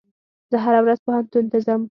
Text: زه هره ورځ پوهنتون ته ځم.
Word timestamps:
زه 0.51 0.57
هره 0.65 0.79
ورځ 0.83 0.99
پوهنتون 1.05 1.45
ته 1.51 1.57
ځم. 1.65 1.81